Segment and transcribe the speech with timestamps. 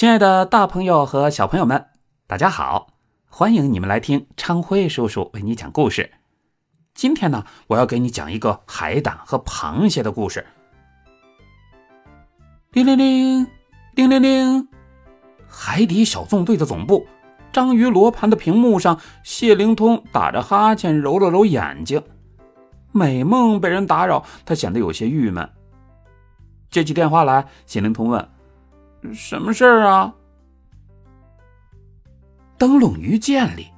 [0.00, 1.88] 亲爱的，大朋友和小朋友们，
[2.26, 2.86] 大家好！
[3.28, 6.10] 欢迎你们来听昌辉叔叔为你讲故事。
[6.94, 10.46] 今天呢，我要给你讲一个海胆和螃蟹的故事。
[12.72, 13.46] 叮铃铃，
[13.94, 14.68] 叮铃铃，
[15.46, 17.06] 海底小纵队的总部，
[17.52, 22.02] 章鱼罗盘的屏幕上，谢灵通打着哈欠，揉了揉眼睛。
[22.90, 25.46] 美梦被人打扰，他显得有些郁闷。
[26.70, 28.26] 接起电话来，谢灵通问。
[29.14, 30.14] 什么事儿啊？
[32.58, 33.68] 灯笼鱼舰里，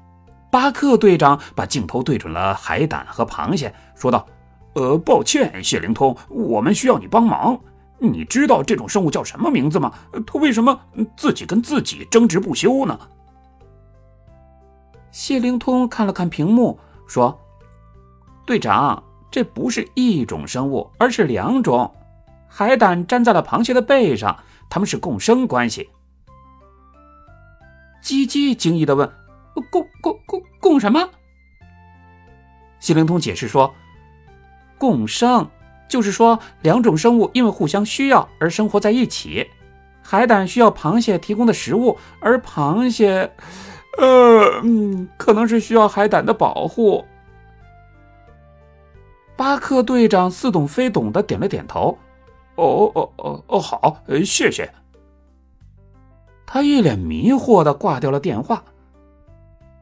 [0.50, 4.26] 巴克队长把镜头对准了海胆和螃蟹，说道
[4.74, 7.58] ：“呃，抱歉，谢灵通，我们需要你帮忙。
[7.98, 9.92] 你知道这种生物叫什么名字吗？
[10.26, 10.76] 它为什么
[11.16, 12.98] 自己跟自己争执不休呢？”
[15.12, 17.38] 谢灵通看了看屏幕，说
[18.44, 19.00] ：“队长，
[19.30, 21.88] 这不是一种生物，而是两种。
[22.48, 24.36] 海胆粘在了螃蟹的背上。”
[24.72, 25.90] 他们是共生关系。
[28.00, 29.06] 鸡鸡惊异的问
[29.70, 31.10] ：“共共共共什么？”
[32.80, 33.74] 西灵通解释说
[34.80, 35.46] ：“共生
[35.90, 39.46] 就是说两种生物因为互相需要而生活在一起。
[40.00, 43.30] 海胆需要螃蟹提供的食物，而螃蟹，
[43.98, 47.04] 呃，嗯，可能是需要海胆的保护。”
[49.36, 51.98] 巴克队长似懂非懂的点了点头。
[52.56, 54.72] 哦哦哦哦，好，谢谢。
[56.46, 58.62] 他一脸迷惑的挂掉了电话。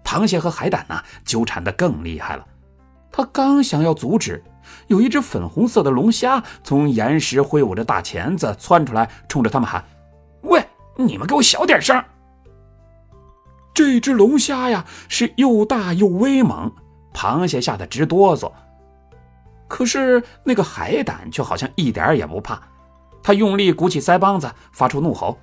[0.05, 2.47] 螃蟹和海胆呢，纠缠的更厉害了。
[3.13, 4.43] 他刚想要阻止，
[4.87, 9.85] 有一只粉红色的龙虾从岩石挥舞着大钳子窜出来，冲着他们喊
[10.43, 10.65] ：“喂，
[10.97, 12.03] 你们给我小点声！”
[13.75, 16.73] 这只龙虾呀，是又大又威猛，
[17.13, 18.51] 螃蟹吓得直哆嗦。
[19.71, 22.61] 可是那个海胆却好像一点也不怕，
[23.23, 25.39] 他用力鼓起腮帮子，发出怒吼：“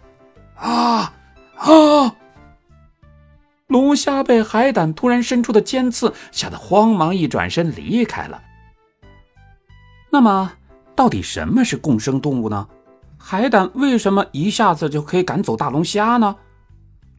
[0.60, 1.14] 啊
[1.56, 2.16] 啊！”
[3.68, 8.42] 龙虾被海胆突然伸出的尖刺吓得慌忙一转身离开了。
[10.10, 10.52] 那么，
[10.94, 12.68] 到底什么是共生动物呢？
[13.18, 16.36] 海胆为什么一下子就可以赶走大龙虾呢？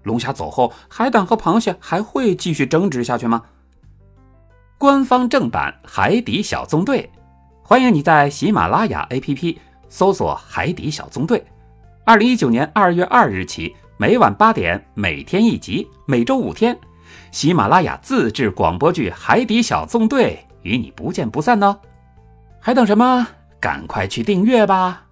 [0.02, 3.42] 龙虾走后，海胆和螃蟹还会继续争执下去吗？
[4.78, 7.10] 官方正版《海底小纵队》，
[7.64, 9.56] 欢迎你在喜马拉雅 APP
[9.88, 11.40] 搜索《海底小纵队》。
[12.04, 16.78] 二零一九年二月二日起，每晚八点，每天一集，每周五天，
[17.32, 21.76] 喜马拉雅自制广播剧《海底小纵队》与你不见不散呢。
[22.60, 23.26] 还等什么？
[23.58, 25.07] 赶快去订阅吧！